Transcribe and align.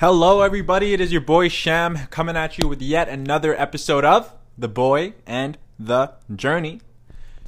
Hello, 0.00 0.42
everybody. 0.42 0.92
It 0.92 1.00
is 1.00 1.10
your 1.10 1.20
boy 1.20 1.48
Sham 1.48 2.06
coming 2.10 2.36
at 2.36 2.56
you 2.56 2.68
with 2.68 2.80
yet 2.80 3.08
another 3.08 3.60
episode 3.60 4.04
of 4.04 4.32
The 4.56 4.68
Boy 4.68 5.14
and 5.26 5.58
the 5.76 6.12
Journey. 6.36 6.80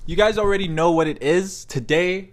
You 0.04 0.16
guys 0.16 0.36
already 0.36 0.66
know 0.66 0.90
what 0.90 1.06
it 1.06 1.22
is. 1.22 1.64
Today, 1.64 2.30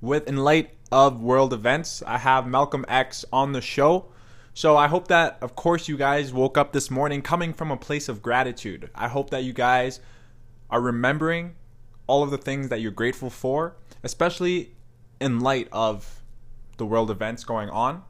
with 0.00 0.28
in 0.28 0.36
light 0.36 0.70
of 0.92 1.20
world 1.20 1.52
events, 1.52 2.00
I 2.06 2.18
have 2.18 2.46
Malcolm 2.46 2.84
X 2.86 3.24
on 3.32 3.50
the 3.50 3.60
show. 3.60 4.06
So 4.54 4.76
I 4.76 4.86
hope 4.86 5.08
that, 5.08 5.36
of 5.40 5.56
course, 5.56 5.88
you 5.88 5.96
guys 5.96 6.32
woke 6.32 6.56
up 6.56 6.72
this 6.72 6.88
morning 6.88 7.20
coming 7.20 7.52
from 7.52 7.72
a 7.72 7.76
place 7.76 8.08
of 8.08 8.22
gratitude. 8.22 8.88
I 8.94 9.08
hope 9.08 9.30
that 9.30 9.42
you 9.42 9.52
guys 9.52 9.98
are 10.70 10.80
remembering 10.80 11.56
all 12.06 12.22
of 12.22 12.30
the 12.30 12.38
things 12.38 12.68
that 12.68 12.80
you're 12.80 12.92
grateful 12.92 13.30
for, 13.30 13.74
especially 14.04 14.76
in 15.20 15.40
light 15.40 15.66
of 15.72 16.22
the 16.76 16.86
world 16.86 17.10
events 17.10 17.42
going 17.42 17.68
on. 17.70 18.04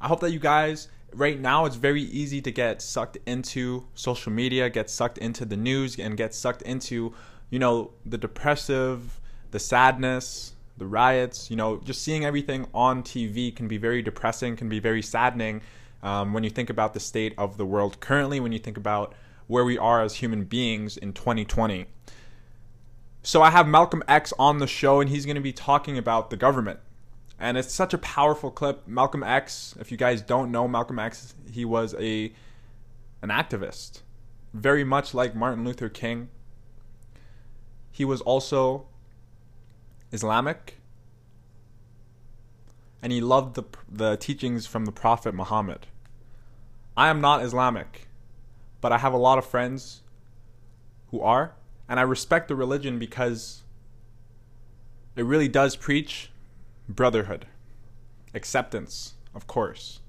I 0.00 0.08
hope 0.08 0.20
that 0.20 0.32
you 0.32 0.38
guys 0.38 0.88
right 1.14 1.38
now 1.38 1.64
it's 1.64 1.76
very 1.76 2.02
easy 2.02 2.40
to 2.42 2.50
get 2.50 2.82
sucked 2.82 3.18
into 3.26 3.86
social 3.94 4.32
media, 4.32 4.70
get 4.70 4.90
sucked 4.90 5.18
into 5.18 5.44
the 5.44 5.56
news, 5.56 5.98
and 5.98 6.16
get 6.16 6.34
sucked 6.34 6.62
into, 6.62 7.14
you 7.50 7.58
know, 7.58 7.92
the 8.04 8.18
depressive, 8.18 9.20
the 9.50 9.58
sadness, 9.58 10.54
the 10.76 10.86
riots. 10.86 11.50
You 11.50 11.56
know, 11.56 11.78
just 11.78 12.02
seeing 12.02 12.24
everything 12.24 12.66
on 12.74 13.02
TV 13.02 13.54
can 13.54 13.68
be 13.68 13.78
very 13.78 14.02
depressing, 14.02 14.56
can 14.56 14.68
be 14.68 14.80
very 14.80 15.02
saddening 15.02 15.62
um, 16.02 16.32
when 16.32 16.44
you 16.44 16.50
think 16.50 16.70
about 16.70 16.94
the 16.94 17.00
state 17.00 17.34
of 17.38 17.56
the 17.56 17.66
world 17.66 18.00
currently, 18.00 18.40
when 18.40 18.52
you 18.52 18.58
think 18.58 18.76
about 18.76 19.14
where 19.46 19.64
we 19.64 19.78
are 19.78 20.02
as 20.02 20.16
human 20.16 20.44
beings 20.44 20.96
in 20.96 21.12
2020. 21.12 21.86
So 23.22 23.42
I 23.42 23.50
have 23.50 23.68
Malcolm 23.68 24.02
X 24.08 24.32
on 24.38 24.58
the 24.58 24.66
show, 24.66 25.00
and 25.00 25.08
he's 25.08 25.26
going 25.26 25.36
to 25.36 25.42
be 25.42 25.52
talking 25.52 25.96
about 25.96 26.30
the 26.30 26.36
government 26.36 26.80
and 27.42 27.58
it's 27.58 27.74
such 27.74 27.92
a 27.92 27.98
powerful 27.98 28.52
clip. 28.52 28.86
Malcolm 28.86 29.24
X, 29.24 29.74
if 29.80 29.90
you 29.90 29.96
guys 29.96 30.22
don't 30.22 30.52
know 30.52 30.68
Malcolm 30.68 31.00
X, 31.00 31.34
he 31.50 31.64
was 31.64 31.92
a 31.98 32.32
an 33.20 33.30
activist, 33.30 34.02
very 34.54 34.84
much 34.84 35.12
like 35.12 35.34
Martin 35.34 35.64
Luther 35.64 35.88
King. 35.88 36.28
He 37.90 38.04
was 38.04 38.20
also 38.20 38.86
Islamic, 40.12 40.78
and 43.02 43.10
he 43.12 43.20
loved 43.20 43.56
the 43.56 43.64
the 43.90 44.16
teachings 44.16 44.68
from 44.68 44.84
the 44.84 44.92
Prophet 44.92 45.34
Muhammad. 45.34 45.88
I 46.96 47.08
am 47.08 47.20
not 47.20 47.42
Islamic, 47.42 48.06
but 48.80 48.92
I 48.92 48.98
have 48.98 49.12
a 49.12 49.18
lot 49.18 49.38
of 49.38 49.44
friends 49.44 50.02
who 51.10 51.20
are, 51.20 51.54
and 51.88 51.98
I 51.98 52.04
respect 52.04 52.46
the 52.46 52.54
religion 52.54 53.00
because 53.00 53.64
it 55.16 55.24
really 55.24 55.48
does 55.48 55.74
preach 55.74 56.31
brotherhood, 56.94 57.46
acceptance, 58.34 59.14
of 59.34 59.46
course. 59.46 60.00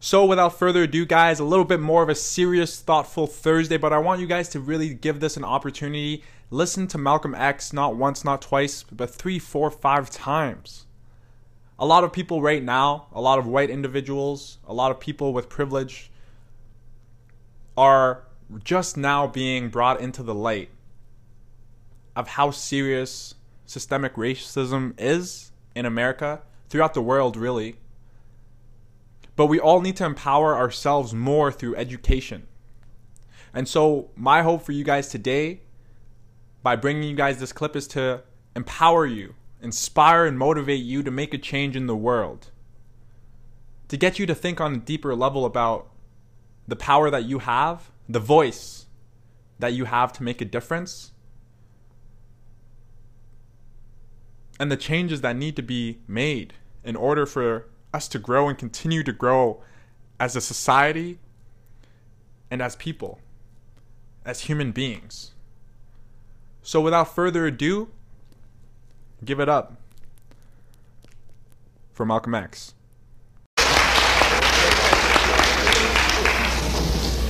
So, 0.00 0.26
without 0.26 0.58
further 0.58 0.82
ado, 0.82 1.06
guys, 1.06 1.40
a 1.40 1.44
little 1.44 1.64
bit 1.64 1.80
more 1.80 2.02
of 2.02 2.10
a 2.10 2.14
serious, 2.14 2.78
thoughtful 2.78 3.26
Thursday, 3.26 3.78
but 3.78 3.92
I 3.92 3.98
want 3.98 4.20
you 4.20 4.26
guys 4.26 4.50
to 4.50 4.60
really 4.60 4.92
give 4.92 5.20
this 5.20 5.38
an 5.38 5.44
opportunity. 5.44 6.22
Listen 6.50 6.86
to 6.88 6.98
Malcolm 6.98 7.34
X 7.34 7.72
not 7.72 7.96
once, 7.96 8.22
not 8.22 8.42
twice, 8.42 8.82
but 8.82 9.08
three, 9.08 9.38
four, 9.38 9.70
five 9.70 10.10
times. 10.10 10.84
A 11.78 11.86
lot 11.86 12.04
of 12.04 12.12
people 12.12 12.42
right 12.42 12.62
now, 12.62 13.06
a 13.12 13.20
lot 13.20 13.38
of 13.38 13.46
white 13.46 13.70
individuals, 13.70 14.58
a 14.66 14.74
lot 14.74 14.90
of 14.90 15.00
people 15.00 15.32
with 15.32 15.48
privilege 15.48 16.10
are 17.76 18.24
just 18.62 18.96
now 18.96 19.26
being 19.26 19.70
brought 19.70 20.00
into 20.00 20.22
the 20.22 20.34
light 20.34 20.68
of 22.14 22.28
how 22.28 22.50
serious 22.50 23.34
systemic 23.66 24.14
racism 24.14 24.94
is 24.98 25.52
in 25.74 25.86
America, 25.86 26.42
throughout 26.68 26.94
the 26.94 27.02
world, 27.02 27.36
really. 27.36 27.76
But 29.36 29.46
we 29.46 29.58
all 29.58 29.80
need 29.80 29.96
to 29.96 30.04
empower 30.04 30.56
ourselves 30.56 31.12
more 31.12 31.50
through 31.50 31.76
education. 31.76 32.46
And 33.52 33.68
so, 33.68 34.10
my 34.16 34.42
hope 34.42 34.62
for 34.62 34.72
you 34.72 34.84
guys 34.84 35.08
today, 35.08 35.60
by 36.62 36.76
bringing 36.76 37.08
you 37.08 37.16
guys 37.16 37.38
this 37.38 37.52
clip, 37.52 37.76
is 37.76 37.86
to 37.88 38.22
empower 38.56 39.06
you, 39.06 39.34
inspire 39.60 40.26
and 40.26 40.38
motivate 40.38 40.82
you 40.82 41.02
to 41.02 41.10
make 41.10 41.34
a 41.34 41.38
change 41.38 41.76
in 41.76 41.86
the 41.86 41.96
world. 41.96 42.50
To 43.88 43.96
get 43.96 44.18
you 44.18 44.26
to 44.26 44.34
think 44.34 44.60
on 44.60 44.74
a 44.74 44.78
deeper 44.78 45.14
level 45.14 45.44
about 45.44 45.90
the 46.66 46.76
power 46.76 47.10
that 47.10 47.24
you 47.24 47.40
have, 47.40 47.90
the 48.08 48.20
voice 48.20 48.86
that 49.58 49.72
you 49.72 49.84
have 49.84 50.12
to 50.14 50.22
make 50.22 50.40
a 50.40 50.44
difference 50.44 51.12
and 54.58 54.70
the 54.70 54.76
changes 54.76 55.20
that 55.22 55.36
need 55.36 55.56
to 55.56 55.62
be 55.62 55.98
made 56.06 56.54
in 56.84 56.96
order 56.96 57.26
for 57.26 57.66
us 57.92 58.08
to 58.08 58.18
grow 58.18 58.48
and 58.48 58.58
continue 58.58 59.02
to 59.02 59.12
grow 59.12 59.62
as 60.20 60.36
a 60.36 60.40
society 60.40 61.18
and 62.50 62.62
as 62.62 62.76
people, 62.76 63.18
as 64.24 64.42
human 64.42 64.70
beings. 64.72 65.32
So, 66.62 66.80
without 66.80 67.14
further 67.14 67.46
ado, 67.46 67.90
give 69.24 69.40
it 69.40 69.48
up 69.48 69.76
for 71.92 72.06
Malcolm 72.06 72.34
X. 72.34 72.74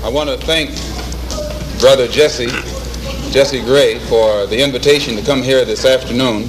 I 0.02 0.10
want 0.10 0.28
to 0.28 0.36
thank 0.36 0.70
Brother 1.80 2.06
Jesse, 2.06 2.48
Jesse 3.32 3.60
Gray, 3.60 3.98
for 4.00 4.46
the 4.46 4.62
invitation 4.62 5.16
to 5.16 5.22
come 5.22 5.42
here 5.42 5.64
this 5.64 5.84
afternoon 5.84 6.48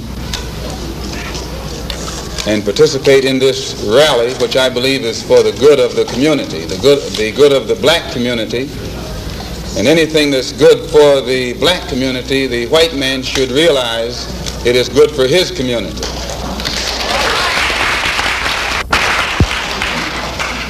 and 2.46 2.62
participate 2.62 3.24
in 3.24 3.40
this 3.40 3.74
rally, 3.84 4.32
which 4.34 4.56
I 4.56 4.68
believe 4.68 5.04
is 5.04 5.20
for 5.20 5.42
the 5.42 5.52
good 5.52 5.80
of 5.80 5.96
the 5.96 6.04
community, 6.04 6.64
the 6.64 6.78
good, 6.78 7.02
the 7.14 7.32
good 7.32 7.52
of 7.52 7.66
the 7.66 7.74
black 7.74 8.12
community. 8.12 8.70
And 9.76 9.86
anything 9.88 10.30
that's 10.30 10.52
good 10.52 10.88
for 10.90 11.20
the 11.20 11.54
black 11.54 11.88
community, 11.88 12.46
the 12.46 12.66
white 12.68 12.94
man 12.94 13.22
should 13.22 13.50
realize 13.50 14.24
it 14.64 14.76
is 14.76 14.88
good 14.88 15.10
for 15.10 15.26
his 15.26 15.50
community. 15.50 16.00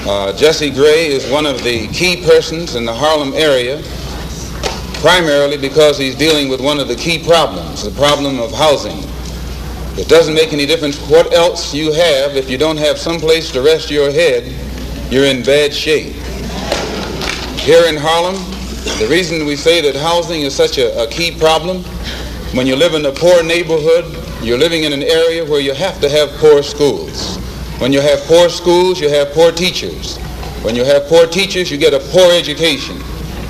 Uh, 0.08 0.32
Jesse 0.36 0.70
Gray 0.70 1.08
is 1.08 1.30
one 1.30 1.44
of 1.44 1.62
the 1.62 1.88
key 1.88 2.24
persons 2.24 2.74
in 2.74 2.84
the 2.84 2.94
Harlem 2.94 3.34
area, 3.34 3.82
primarily 5.00 5.56
because 5.56 5.98
he's 5.98 6.16
dealing 6.16 6.48
with 6.48 6.60
one 6.60 6.80
of 6.80 6.88
the 6.88 6.96
key 6.96 7.22
problems, 7.22 7.84
the 7.84 7.90
problem 7.90 8.40
of 8.40 8.50
housing. 8.52 9.02
It 9.98 10.08
doesn't 10.08 10.34
make 10.34 10.52
any 10.52 10.66
difference 10.66 10.98
what 11.08 11.32
else 11.32 11.72
you 11.72 11.90
have. 11.90 12.36
If 12.36 12.50
you 12.50 12.58
don't 12.58 12.76
have 12.76 12.98
some 12.98 13.18
place 13.18 13.50
to 13.52 13.62
rest 13.62 13.90
your 13.90 14.10
head, 14.10 14.44
you're 15.10 15.24
in 15.24 15.42
bad 15.42 15.72
shape. 15.72 16.12
Here 17.60 17.86
in 17.86 17.96
Harlem, 17.96 18.36
the 19.00 19.06
reason 19.08 19.46
we 19.46 19.56
say 19.56 19.80
that 19.80 19.96
housing 19.96 20.42
is 20.42 20.54
such 20.54 20.76
a, 20.76 21.02
a 21.02 21.06
key 21.06 21.36
problem, 21.38 21.82
when 22.52 22.66
you 22.66 22.76
live 22.76 22.92
in 22.92 23.06
a 23.06 23.12
poor 23.12 23.42
neighborhood, 23.42 24.04
you're 24.42 24.58
living 24.58 24.84
in 24.84 24.92
an 24.92 25.02
area 25.02 25.42
where 25.42 25.60
you 25.60 25.72
have 25.72 25.98
to 26.02 26.10
have 26.10 26.30
poor 26.40 26.62
schools. 26.62 27.38
When 27.78 27.90
you 27.90 28.02
have 28.02 28.20
poor 28.24 28.50
schools, 28.50 29.00
you 29.00 29.08
have 29.08 29.32
poor 29.32 29.50
teachers. 29.50 30.18
When 30.62 30.76
you 30.76 30.84
have 30.84 31.06
poor 31.06 31.26
teachers, 31.26 31.70
you 31.70 31.78
get 31.78 31.94
a 31.94 32.00
poor 32.00 32.32
education. 32.32 32.96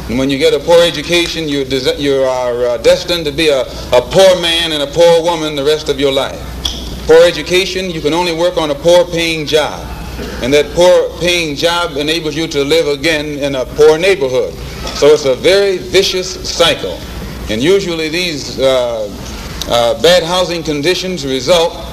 And 0.08 0.18
when 0.18 0.30
you 0.30 0.38
get 0.38 0.54
a 0.54 0.60
poor 0.60 0.82
education, 0.82 1.48
you, 1.48 1.64
you 1.98 2.22
are 2.22 2.64
uh, 2.64 2.76
destined 2.78 3.24
to 3.24 3.32
be 3.32 3.48
a, 3.48 3.62
a 3.62 4.00
poor 4.00 4.40
man 4.40 4.70
and 4.70 4.82
a 4.82 4.86
poor 4.86 5.22
woman 5.22 5.56
the 5.56 5.64
rest 5.64 5.88
of 5.88 5.98
your 5.98 6.12
life. 6.12 6.40
Poor 7.06 7.26
education, 7.26 7.90
you 7.90 8.00
can 8.00 8.14
only 8.14 8.32
work 8.32 8.56
on 8.56 8.70
a 8.70 8.74
poor 8.74 9.04
paying 9.04 9.46
job. 9.46 9.84
And 10.42 10.52
that 10.54 10.66
poor 10.74 11.10
paying 11.18 11.56
job 11.56 11.96
enables 11.96 12.36
you 12.36 12.46
to 12.48 12.62
live 12.62 12.86
again 12.86 13.38
in 13.38 13.56
a 13.56 13.64
poor 13.64 13.98
neighborhood. 13.98 14.54
So 14.94 15.08
it's 15.08 15.24
a 15.24 15.34
very 15.34 15.78
vicious 15.78 16.48
cycle. 16.48 16.98
And 17.50 17.62
usually 17.62 18.08
these 18.08 18.58
uh, 18.60 19.08
uh, 19.68 20.00
bad 20.02 20.22
housing 20.22 20.62
conditions 20.62 21.26
result 21.26 21.84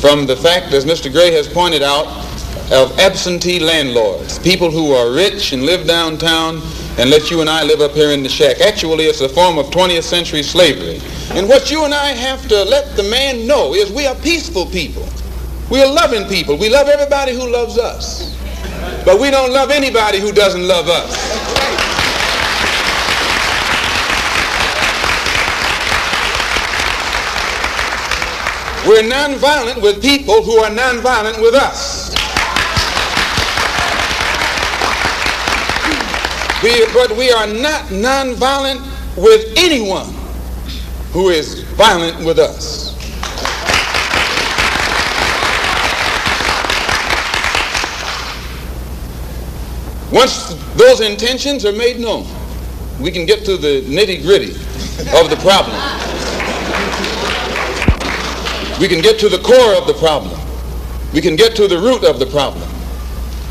from 0.00 0.26
the 0.26 0.36
fact, 0.36 0.72
as 0.72 0.84
Mr. 0.84 1.12
Gray 1.12 1.32
has 1.32 1.46
pointed 1.46 1.82
out, 1.82 2.06
of 2.70 2.98
absentee 2.98 3.58
landlords, 3.58 4.38
people 4.38 4.70
who 4.70 4.92
are 4.92 5.10
rich 5.10 5.52
and 5.52 5.64
live 5.64 5.86
downtown 5.86 6.60
and 6.98 7.08
let 7.08 7.30
you 7.30 7.40
and 7.40 7.48
I 7.48 7.62
live 7.62 7.80
up 7.80 7.92
here 7.92 8.10
in 8.10 8.22
the 8.22 8.28
shack. 8.28 8.60
Actually, 8.60 9.04
it's 9.04 9.20
a 9.20 9.28
form 9.28 9.56
of 9.56 9.66
20th 9.66 10.02
century 10.02 10.42
slavery. 10.42 11.00
And 11.30 11.48
what 11.48 11.70
you 11.70 11.84
and 11.84 11.94
I 11.94 12.08
have 12.08 12.46
to 12.48 12.64
let 12.64 12.96
the 12.96 13.04
man 13.04 13.46
know 13.46 13.74
is 13.74 13.90
we 13.90 14.06
are 14.06 14.14
peaceful 14.16 14.66
people. 14.66 15.06
We 15.70 15.82
are 15.82 15.90
loving 15.90 16.28
people. 16.28 16.58
We 16.58 16.68
love 16.68 16.88
everybody 16.88 17.34
who 17.34 17.48
loves 17.48 17.78
us. 17.78 18.36
But 19.04 19.20
we 19.20 19.30
don't 19.30 19.52
love 19.52 19.70
anybody 19.70 20.18
who 20.20 20.32
doesn't 20.32 20.66
love 20.66 20.88
us. 20.88 21.38
We're 28.86 29.02
nonviolent 29.02 29.82
with 29.82 30.00
people 30.00 30.42
who 30.42 30.56
are 30.58 30.70
nonviolent 30.70 31.42
with 31.42 31.54
us. 31.54 31.97
We, 36.62 36.84
but 36.92 37.16
we 37.16 37.30
are 37.30 37.46
not 37.46 37.82
nonviolent 37.84 38.80
with 39.16 39.54
anyone 39.56 40.12
who 41.12 41.28
is 41.28 41.62
violent 41.76 42.24
with 42.24 42.40
us. 42.40 42.96
Once 50.12 50.54
those 50.74 51.00
intentions 51.00 51.64
are 51.64 51.72
made 51.72 52.00
known, 52.00 52.26
we 52.98 53.12
can 53.12 53.24
get 53.24 53.44
to 53.44 53.56
the 53.56 53.82
nitty 53.82 54.22
gritty 54.22 54.50
of 55.16 55.30
the 55.30 55.38
problem. 55.42 55.76
We 58.80 58.88
can 58.88 59.00
get 59.00 59.20
to 59.20 59.28
the 59.28 59.38
core 59.38 59.74
of 59.76 59.86
the 59.86 59.94
problem. 59.94 60.40
We 61.14 61.20
can 61.20 61.36
get 61.36 61.54
to 61.56 61.68
the 61.68 61.78
root 61.78 62.02
of 62.02 62.18
the 62.18 62.26
problem. 62.26 62.68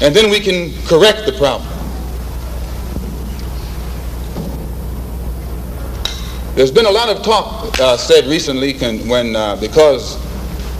And 0.01 0.13
then 0.13 0.29
we 0.29 0.41
can 0.41 0.73
correct 0.87 1.25
the 1.25 1.31
problem. 1.33 1.76
There's 6.57 6.71
been 6.71 6.87
a 6.87 6.91
lot 6.91 7.15
of 7.15 7.21
talk 7.21 7.79
uh, 7.79 7.97
said 7.97 8.25
recently 8.25 8.73
can, 8.73 9.07
when, 9.07 9.35
uh, 9.35 9.57
because 9.57 10.17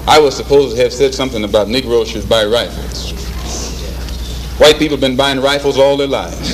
I 0.07 0.17
was 0.17 0.35
supposed 0.35 0.75
to 0.75 0.81
have 0.81 0.91
said 0.91 1.13
something 1.13 1.43
about 1.43 1.67
Negroes 1.67 2.09
should 2.09 2.27
buy 2.27 2.45
rifles. 2.45 3.11
White 4.59 4.79
people 4.79 4.97
have 4.97 5.01
been 5.01 5.15
buying 5.15 5.39
rifles 5.39 5.77
all 5.77 5.95
their 5.95 6.07
lives. 6.07 6.51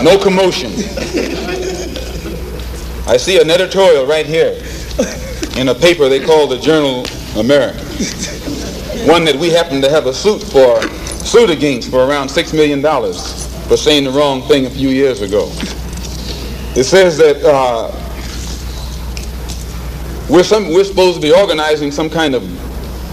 No 0.00 0.16
commotion. 0.16 0.70
I 3.08 3.16
see 3.16 3.40
an 3.40 3.50
editorial 3.50 4.06
right 4.06 4.26
here 4.26 4.62
in 5.56 5.66
a 5.66 5.74
paper 5.74 6.08
they 6.08 6.24
call 6.24 6.46
the 6.46 6.58
Journal 6.58 7.04
American. 7.36 7.84
One 9.08 9.24
that 9.24 9.34
we 9.36 9.50
happen 9.50 9.82
to 9.82 9.90
have 9.90 10.06
a 10.06 10.14
suit 10.14 10.40
for, 10.40 10.80
suit 11.26 11.50
against 11.50 11.90
for 11.90 12.04
around 12.04 12.28
$6 12.28 12.54
million 12.54 12.80
for 12.80 13.76
saying 13.76 14.04
the 14.04 14.12
wrong 14.12 14.42
thing 14.42 14.66
a 14.66 14.70
few 14.70 14.90
years 14.90 15.20
ago. 15.20 15.50
It 16.74 16.84
says 16.84 17.18
that 17.18 17.36
uh, 17.44 17.90
we're, 20.30 20.42
some, 20.42 20.72
we're 20.72 20.84
supposed 20.84 21.16
to 21.16 21.20
be 21.20 21.30
organizing 21.30 21.90
some 21.90 22.08
kind 22.08 22.34
of 22.34 22.42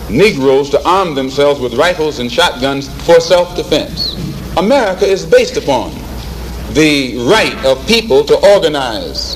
Negroes 0.10 0.70
to 0.70 0.88
arm 0.88 1.14
themselves 1.14 1.60
with 1.60 1.74
rifles 1.74 2.20
and 2.20 2.32
shotguns 2.32 2.88
for 3.06 3.20
self-defense. 3.20 4.16
America 4.58 5.06
is 5.06 5.26
based 5.26 5.58
upon 5.58 5.92
the 6.74 7.18
right 7.30 7.54
of 7.66 7.86
people 7.86 8.24
to 8.24 8.54
organize 8.54 9.36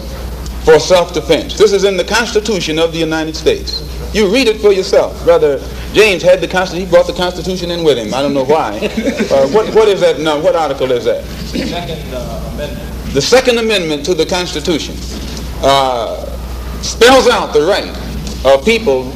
for 0.63 0.79
self-defense. 0.79 1.57
This 1.57 1.73
is 1.73 1.83
in 1.83 1.97
the 1.97 2.05
Constitution 2.05 2.79
of 2.79 2.93
the 2.93 2.99
United 2.99 3.35
States. 3.35 3.81
You 4.15 4.33
read 4.33 4.47
it 4.47 4.61
for 4.61 4.71
yourself. 4.71 5.21
Brother 5.25 5.59
James 5.91 6.23
had 6.23 6.39
the 6.39 6.47
Constitution. 6.47 6.87
He 6.87 6.91
brought 6.91 7.07
the 7.07 7.13
Constitution 7.13 7.71
in 7.71 7.83
with 7.83 7.97
him. 7.97 8.13
I 8.13 8.21
don't 8.21 8.33
know 8.33 8.45
why. 8.45 8.79
Uh, 9.33 9.47
what, 9.47 9.73
what 9.73 9.87
is 9.87 9.99
that? 9.99 10.19
No, 10.19 10.39
what 10.39 10.55
article 10.55 10.91
is 10.91 11.05
that? 11.05 11.23
Second 11.25 12.13
uh, 12.13 12.51
Amendment 12.53 12.92
the 13.13 13.21
Second 13.21 13.59
Amendment 13.59 14.03
to 14.05 14.13
the 14.15 14.25
Constitution 14.25 14.95
uh, 15.61 16.25
spells 16.81 17.27
out 17.27 17.53
the 17.53 17.61
right 17.61 17.87
of 18.45 18.65
people 18.65 19.13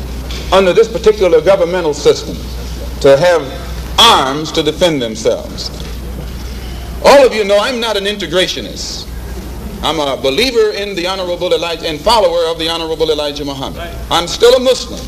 under 0.53 0.71
this 0.71 0.87
particular 0.87 1.41
governmental 1.41 1.93
system 1.93 2.35
to 3.01 3.17
have 3.17 3.41
arms 3.99 4.51
to 4.51 4.61
defend 4.61 5.01
themselves. 5.01 5.69
All 7.03 7.25
of 7.25 7.33
you 7.33 7.43
know 7.43 7.57
I'm 7.59 7.79
not 7.79 7.97
an 7.97 8.05
integrationist. 8.05 9.05
I'm 9.83 9.99
a 9.99 10.19
believer 10.21 10.71
in 10.71 10.95
the 10.95 11.07
Honorable 11.07 11.53
Elijah 11.53 11.87
and 11.87 11.99
follower 11.99 12.49
of 12.51 12.57
the 12.59 12.69
Honorable 12.69 13.11
Elijah 13.11 13.45
Muhammad. 13.45 13.77
Right. 13.77 14.07
I'm 14.09 14.27
still 14.27 14.55
a 14.55 14.59
Muslim. 14.59 15.05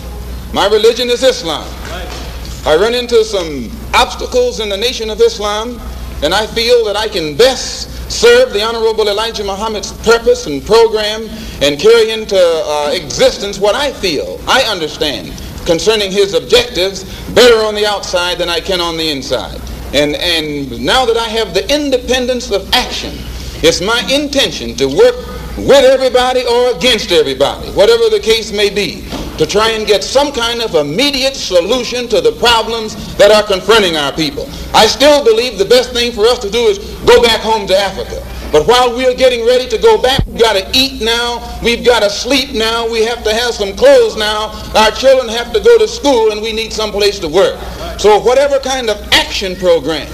My 0.53 0.68
religion 0.68 1.09
is 1.09 1.24
Islam. 1.24 1.68
Right. 1.89 2.65
I 2.65 2.75
run 2.75 2.94
into 2.94 3.24
some 3.24 3.71
obstacles 3.94 4.59
in 4.59 4.69
the 4.69 4.77
nation 4.77 5.09
of 5.09 5.21
Islam, 5.21 5.80
and 6.24 6.33
I 6.33 6.45
feel 6.47 6.83
that 6.85 6.95
I 6.95 7.07
can 7.07 7.35
best 7.38 7.89
serve 8.09 8.51
the 8.53 8.61
Honorable 8.61 9.07
Elijah 9.07 9.44
Muhammad's 9.44 9.94
purpose 10.03 10.47
and 10.47 10.65
program 10.65 11.27
and 11.61 11.79
carry 11.79 12.11
into 12.11 12.35
uh, 12.38 12.91
existence 12.94 13.59
what 13.59 13.75
I 13.75 13.94
feel, 13.94 14.39
I 14.47 14.63
understand 14.63 15.31
concerning 15.65 16.11
his 16.11 16.33
objectives 16.33 17.03
better 17.33 17.57
on 17.57 17.75
the 17.75 17.85
outside 17.85 18.38
than 18.38 18.50
I 18.50 18.59
can 18.59 18.81
on 18.81 18.97
the 18.97 19.09
inside. 19.09 19.61
And, 19.94 20.15
and 20.15 20.83
now 20.83 21.06
that 21.06 21.17
I 21.17 21.27
have 21.29 21.53
the 21.53 21.63
independence 21.73 22.51
of 22.51 22.67
action, 22.73 23.13
it's 23.61 23.81
my 23.81 24.01
intention 24.11 24.75
to 24.75 24.88
work 24.88 25.15
with 25.57 25.83
everybody 25.85 26.45
or 26.45 26.75
against 26.75 27.11
everybody, 27.11 27.69
whatever 27.71 28.09
the 28.09 28.19
case 28.19 28.51
may 28.51 28.69
be, 28.69 29.06
to 29.39 29.45
try 29.45 29.71
and 29.71 29.88
get 29.88 30.03
some 30.03 30.33
kind 30.33 30.62
of 30.62 30.75
immediate 30.75 31.33
solution 31.33 32.09
to 32.09 32.19
the 32.19 32.33
problems 32.33 33.15
that 33.15 33.31
are 33.31 33.41
confronting 33.41 33.95
our 33.95 34.12
people. 34.12 34.44
I 34.74 34.86
still 34.86 35.24
believe 35.24 35.57
the 35.57 35.63
best 35.63 35.94
thing 35.94 36.12
for 36.12 36.25
us 36.25 36.39
to 36.39 36.50
do 36.50 36.59
is 36.68 36.77
go 37.07 37.24
back 37.24 37.39
home 37.39 37.65
to 37.68 37.77
Africa. 37.77 38.21
But 38.51 38.68
while 38.68 38.94
we're 38.94 39.15
getting 39.15 39.45
ready 39.45 39.69
to 39.69 39.77
go 39.77 40.01
back, 40.01 40.25
we've 40.27 40.41
got 40.41 40.57
to 40.57 40.69
eat 40.77 41.01
now, 41.01 41.39
we've 41.63 41.86
got 41.86 42.01
to 42.01 42.09
sleep 42.09 42.51
now, 42.53 42.86
we 42.91 43.06
have 43.06 43.24
to 43.24 43.33
have 43.33 43.53
some 43.53 43.77
clothes 43.77 44.18
now, 44.18 44.51
our 44.75 44.91
children 44.91 45.30
have 45.30 45.53
to 45.53 45.62
go 45.62 45.77
to 45.77 45.88
school, 45.88 46.31
and 46.31 46.42
we 46.42 46.51
need 46.51 46.74
some 46.74 46.92
place 46.92 47.18
to 47.19 47.30
work. 47.30 47.57
So 47.97 48.19
whatever 48.19 48.59
kind 48.59 48.89
of 48.89 48.97
action 49.13 49.56
program 49.56 50.12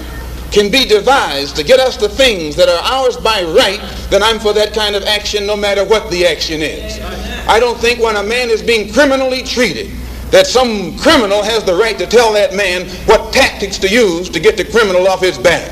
can 0.52 0.70
be 0.70 0.84
devised 0.84 1.56
to 1.56 1.64
get 1.64 1.80
us 1.80 1.96
the 1.96 2.08
things 2.08 2.54
that 2.54 2.68
are 2.68 2.82
ours 2.84 3.16
by 3.16 3.42
right, 3.42 3.80
then 4.08 4.22
I'm 4.22 4.38
for 4.38 4.52
that 4.52 4.72
kind 4.72 4.94
of 4.94 5.02
action 5.02 5.46
no 5.46 5.56
matter 5.56 5.84
what 5.84 6.10
the 6.12 6.26
action 6.26 6.62
is. 6.62 7.00
I 7.48 7.60
don't 7.60 7.78
think 7.78 8.00
when 8.00 8.16
a 8.16 8.22
man 8.22 8.50
is 8.50 8.62
being 8.62 8.92
criminally 8.92 9.42
treated, 9.42 9.90
that 10.30 10.46
some 10.46 10.98
criminal 10.98 11.42
has 11.42 11.62
the 11.64 11.74
right 11.74 11.96
to 11.98 12.06
tell 12.06 12.32
that 12.32 12.54
man 12.54 12.88
what 13.06 13.32
tactics 13.32 13.78
to 13.78 13.88
use 13.88 14.28
to 14.30 14.40
get 14.40 14.56
the 14.56 14.64
criminal 14.64 15.06
off 15.06 15.20
his 15.20 15.38
back. 15.38 15.70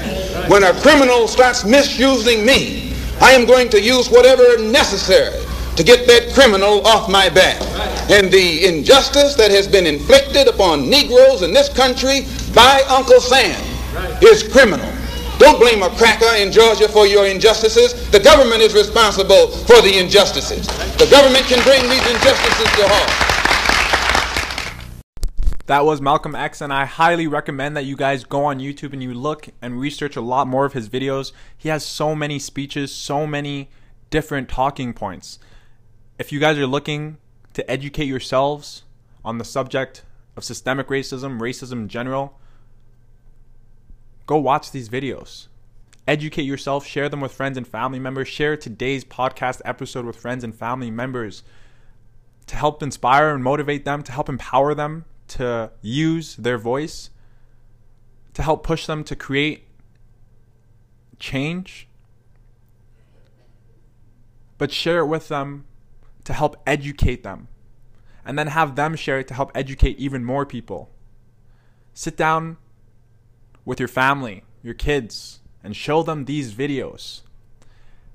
When 0.48 0.62
a 0.62 0.72
criminal 0.80 1.26
starts 1.26 1.64
misusing 1.64 2.46
me, 2.46 2.94
I 3.20 3.32
am 3.32 3.46
going 3.46 3.68
to 3.70 3.80
use 3.80 4.08
whatever 4.08 4.58
necessary 4.58 5.44
to 5.76 5.82
get 5.82 6.06
that 6.06 6.32
criminal 6.32 6.86
off 6.86 7.10
my 7.10 7.28
back. 7.28 7.60
And 8.10 8.30
the 8.30 8.66
injustice 8.66 9.34
that 9.34 9.50
has 9.50 9.66
been 9.66 9.86
inflicted 9.86 10.46
upon 10.46 10.88
Negroes 10.88 11.42
in 11.42 11.52
this 11.52 11.68
country 11.68 12.26
by 12.54 12.82
Uncle 12.88 13.20
Sam 13.20 13.60
is 14.22 14.46
criminal. 14.46 14.93
Don't 15.38 15.58
blame 15.58 15.82
a 15.82 15.90
cracker 15.90 16.32
in 16.36 16.52
Georgia 16.52 16.88
for 16.88 17.06
your 17.06 17.26
injustices. 17.26 18.10
The 18.10 18.20
government 18.20 18.62
is 18.62 18.72
responsible 18.72 19.48
for 19.48 19.82
the 19.82 19.98
injustices. 19.98 20.66
The 20.96 21.08
government 21.10 21.44
can 21.46 21.62
bring 21.64 21.82
these 21.90 22.06
injustices 22.06 22.70
to 22.76 22.88
halt. 22.88 23.34
That 25.66 25.84
was 25.84 26.00
Malcolm 26.00 26.34
X, 26.34 26.60
and 26.60 26.72
I 26.72 26.84
highly 26.84 27.26
recommend 27.26 27.76
that 27.76 27.84
you 27.84 27.96
guys 27.96 28.24
go 28.24 28.44
on 28.44 28.60
YouTube 28.60 28.92
and 28.92 29.02
you 29.02 29.14
look 29.14 29.48
and 29.60 29.80
research 29.80 30.14
a 30.14 30.20
lot 30.20 30.46
more 30.46 30.66
of 30.66 30.74
his 30.74 30.88
videos. 30.88 31.32
He 31.56 31.68
has 31.68 31.84
so 31.84 32.14
many 32.14 32.38
speeches, 32.38 32.92
so 32.94 33.26
many 33.26 33.70
different 34.10 34.48
talking 34.48 34.92
points. 34.92 35.38
If 36.18 36.32
you 36.32 36.38
guys 36.38 36.58
are 36.58 36.66
looking 36.66 37.16
to 37.54 37.68
educate 37.68 38.04
yourselves 38.04 38.84
on 39.24 39.38
the 39.38 39.44
subject 39.44 40.04
of 40.36 40.44
systemic 40.44 40.88
racism, 40.88 41.40
racism 41.40 41.72
in 41.72 41.88
general, 41.88 42.38
go 44.26 44.38
watch 44.38 44.70
these 44.70 44.88
videos. 44.88 45.48
Educate 46.06 46.42
yourself, 46.42 46.86
share 46.86 47.08
them 47.08 47.20
with 47.20 47.32
friends 47.32 47.56
and 47.56 47.66
family 47.66 47.98
members, 47.98 48.28
share 48.28 48.56
today's 48.56 49.04
podcast 49.04 49.62
episode 49.64 50.04
with 50.04 50.16
friends 50.16 50.44
and 50.44 50.54
family 50.54 50.90
members 50.90 51.42
to 52.46 52.56
help 52.56 52.82
inspire 52.82 53.34
and 53.34 53.42
motivate 53.42 53.84
them, 53.84 54.02
to 54.02 54.12
help 54.12 54.28
empower 54.28 54.74
them 54.74 55.06
to 55.28 55.70
use 55.80 56.36
their 56.36 56.58
voice 56.58 57.10
to 58.34 58.42
help 58.42 58.62
push 58.64 58.86
them 58.86 59.02
to 59.04 59.16
create 59.16 59.68
change, 61.18 61.88
but 64.58 64.70
share 64.70 64.98
it 64.98 65.06
with 65.06 65.28
them 65.28 65.64
to 66.24 66.32
help 66.32 66.56
educate 66.66 67.22
them, 67.22 67.48
and 68.24 68.38
then 68.38 68.48
have 68.48 68.74
them 68.74 68.96
share 68.96 69.20
it 69.20 69.28
to 69.28 69.34
help 69.34 69.52
educate 69.54 69.96
even 69.98 70.24
more 70.24 70.44
people. 70.44 70.90
Sit 71.94 72.16
down 72.16 72.56
with 73.64 73.78
your 73.78 73.88
family, 73.88 74.44
your 74.62 74.74
kids, 74.74 75.40
and 75.62 75.74
show 75.74 76.02
them 76.02 76.24
these 76.24 76.54
videos. 76.54 77.22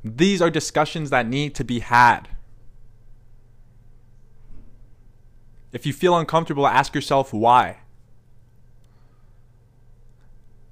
These 0.03 0.41
are 0.41 0.49
discussions 0.49 1.09
that 1.09 1.27
need 1.27 1.55
to 1.55 1.63
be 1.63 1.79
had. 1.79 2.29
If 5.71 5.85
you 5.85 5.93
feel 5.93 6.17
uncomfortable, 6.17 6.65
ask 6.65 6.95
yourself 6.95 7.33
why. 7.33 7.79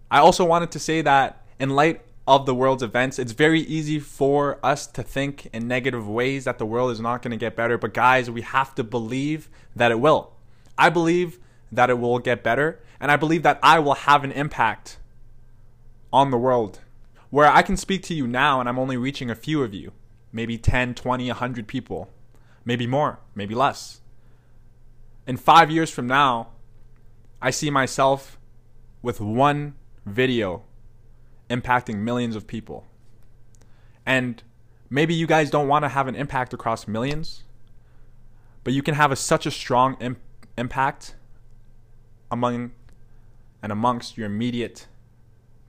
I 0.09 0.19
also 0.19 0.45
wanted 0.45 0.71
to 0.71 0.79
say 0.79 1.01
that 1.01 1.45
in 1.59 1.71
light 1.71 2.01
of 2.27 2.45
the 2.45 2.55
world's 2.55 2.83
events, 2.83 3.19
it's 3.19 3.31
very 3.33 3.61
easy 3.61 3.99
for 3.99 4.59
us 4.63 4.87
to 4.87 5.03
think 5.03 5.47
in 5.53 5.67
negative 5.67 6.07
ways 6.07 6.45
that 6.45 6.57
the 6.57 6.65
world 6.65 6.91
is 6.91 6.99
not 6.99 7.21
going 7.21 7.31
to 7.31 7.37
get 7.37 7.55
better. 7.55 7.77
But 7.77 7.93
guys, 7.93 8.29
we 8.29 8.41
have 8.41 8.73
to 8.75 8.83
believe 8.83 9.49
that 9.75 9.91
it 9.91 9.99
will. 9.99 10.33
I 10.77 10.89
believe 10.89 11.39
that 11.71 11.89
it 11.89 11.99
will 11.99 12.19
get 12.19 12.43
better. 12.43 12.79
And 12.99 13.11
I 13.11 13.15
believe 13.15 13.43
that 13.43 13.59
I 13.61 13.79
will 13.79 13.93
have 13.93 14.23
an 14.23 14.31
impact 14.31 14.97
on 16.11 16.31
the 16.31 16.37
world 16.37 16.79
where 17.29 17.47
I 17.47 17.61
can 17.61 17.77
speak 17.77 18.03
to 18.03 18.13
you 18.13 18.25
now 18.25 18.59
and 18.59 18.69
I'm 18.69 18.79
only 18.79 18.97
reaching 18.97 19.29
a 19.29 19.35
few 19.35 19.63
of 19.63 19.73
you 19.73 19.91
maybe 20.31 20.57
10, 20.57 20.93
20, 20.93 21.27
100 21.27 21.67
people, 21.67 22.09
maybe 22.65 22.85
more, 22.85 23.19
maybe 23.33 23.55
less 23.55 24.01
in 25.27 25.35
five 25.35 25.69
years 25.69 25.91
from 25.91 26.07
now, 26.07 26.47
I 27.41 27.51
see 27.51 27.69
myself 27.69 28.39
with 29.01 29.19
one 29.19 29.75
video 30.05 30.63
impacting 31.49 31.97
millions 31.97 32.35
of 32.35 32.47
people. 32.47 32.87
And 34.05 34.41
maybe 34.89 35.13
you 35.13 35.27
guys 35.27 35.51
don't 35.51 35.67
want 35.67 35.83
to 35.83 35.89
have 35.89 36.07
an 36.07 36.15
impact 36.15 36.53
across 36.53 36.87
millions, 36.87 37.43
but 38.63 38.73
you 38.73 38.81
can 38.81 38.95
have 38.95 39.11
a, 39.11 39.15
such 39.17 39.45
a 39.45 39.51
strong 39.51 39.97
Im- 39.99 40.17
impact 40.57 41.15
among 42.31 42.71
and 43.61 43.71
amongst 43.71 44.17
your 44.17 44.25
immediate 44.27 44.87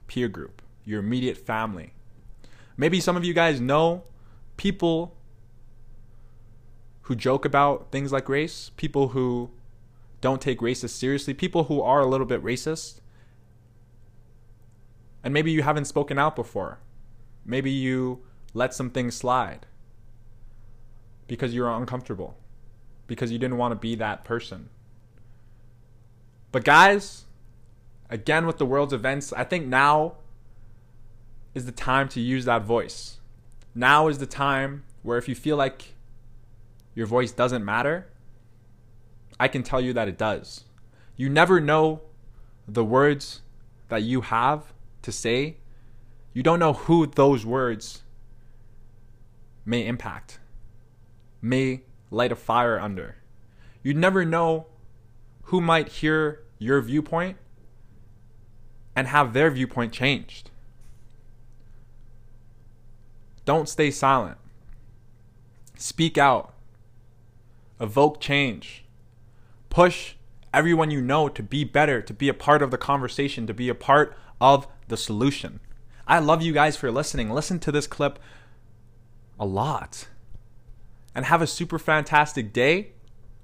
peer 0.07 0.27
group, 0.27 0.61
your 0.85 0.99
immediate 0.99 1.37
family. 1.37 1.93
Maybe 2.77 2.99
some 2.99 3.17
of 3.17 3.25
you 3.25 3.33
guys 3.33 3.59
know 3.59 4.03
people 4.57 5.15
who 7.03 7.15
joke 7.15 7.43
about 7.43 7.91
things 7.91 8.11
like 8.11 8.29
race, 8.29 8.71
people 8.77 9.09
who 9.09 9.49
don't 10.21 10.41
take 10.41 10.59
racists 10.59 10.89
seriously, 10.91 11.33
people 11.33 11.65
who 11.65 11.81
are 11.81 11.99
a 11.99 12.05
little 12.05 12.25
bit 12.25 12.43
racist. 12.43 12.99
And 15.23 15.33
maybe 15.33 15.51
you 15.51 15.63
haven't 15.63 15.85
spoken 15.85 16.19
out 16.19 16.35
before. 16.35 16.79
Maybe 17.45 17.71
you 17.71 18.21
let 18.53 18.73
some 18.73 18.89
things 18.89 19.15
slide 19.15 19.65
because 21.27 21.53
you're 21.53 21.69
uncomfortable, 21.69 22.37
because 23.07 23.31
you 23.31 23.37
didn't 23.37 23.57
want 23.57 23.71
to 23.71 23.75
be 23.75 23.95
that 23.95 24.23
person. 24.23 24.69
But, 26.51 26.63
guys, 26.63 27.25
again, 28.09 28.45
with 28.45 28.57
the 28.57 28.65
world's 28.65 28.93
events, 28.93 29.31
I 29.33 29.43
think 29.43 29.67
now 29.67 30.15
is 31.53 31.65
the 31.65 31.71
time 31.71 32.09
to 32.09 32.19
use 32.19 32.45
that 32.45 32.63
voice. 32.63 33.17
Now 33.75 34.07
is 34.07 34.17
the 34.17 34.25
time 34.25 34.83
where 35.03 35.17
if 35.17 35.27
you 35.27 35.35
feel 35.35 35.57
like 35.57 35.93
your 36.95 37.05
voice 37.05 37.31
doesn't 37.31 37.63
matter, 37.63 38.07
I 39.39 39.47
can 39.47 39.63
tell 39.63 39.79
you 39.79 39.93
that 39.93 40.07
it 40.07 40.17
does. 40.17 40.65
You 41.15 41.29
never 41.29 41.59
know 41.59 42.01
the 42.67 42.83
words 42.83 43.41
that 43.89 44.03
you 44.03 44.21
have 44.21 44.73
to 45.01 45.11
say. 45.11 45.57
You 46.33 46.43
don't 46.43 46.59
know 46.59 46.73
who 46.73 47.07
those 47.07 47.45
words 47.45 48.03
may 49.65 49.85
impact, 49.85 50.39
may 51.41 51.81
light 52.11 52.31
a 52.31 52.35
fire 52.35 52.79
under. 52.79 53.17
You 53.83 53.93
never 53.93 54.25
know 54.25 54.67
who 55.49 55.59
might 55.59 55.89
hear 55.89 56.43
your 56.59 56.79
viewpoint 56.79 57.35
and 58.95 59.07
have 59.07 59.33
their 59.33 59.49
viewpoint 59.49 59.91
changed. 59.91 60.51
Don't 63.45 63.67
stay 63.67 63.89
silent. 63.89 64.37
Speak 65.75 66.19
out. 66.19 66.53
Evoke 67.81 68.21
change. 68.21 68.85
Push 69.71 70.13
everyone 70.53 70.91
you 70.91 71.01
know 71.01 71.27
to 71.27 71.41
be 71.41 71.63
better, 71.63 71.99
to 71.99 72.13
be 72.13 72.29
a 72.29 72.33
part 72.35 72.61
of 72.61 72.69
the 72.69 72.77
conversation, 72.77 73.47
to 73.47 73.53
be 73.53 73.69
a 73.69 73.75
part 73.75 74.15
of 74.39 74.67
the 74.87 74.97
solution. 74.97 75.61
I 76.05 76.19
love 76.19 76.43
you 76.43 76.53
guys 76.53 76.77
for 76.77 76.91
listening. 76.91 77.31
Listen 77.31 77.57
to 77.61 77.71
this 77.71 77.87
clip 77.87 78.19
a 79.39 79.47
lot. 79.47 80.09
And 81.15 81.25
have 81.25 81.41
a 81.41 81.47
super 81.47 81.79
fantastic 81.79 82.53
day. 82.53 82.91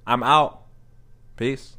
I'm 0.06 0.22
out. 0.22 0.62
Peace. 1.36 1.75